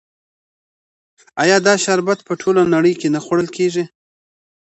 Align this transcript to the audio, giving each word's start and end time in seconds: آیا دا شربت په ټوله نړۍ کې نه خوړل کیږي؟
آیا 1.43 1.57
دا 1.67 1.73
شربت 1.83 2.19
په 2.27 2.33
ټوله 2.41 2.61
نړۍ 2.75 2.93
کې 2.99 3.07
نه 3.15 3.19
خوړل 3.25 3.47
کیږي؟ 3.57 3.83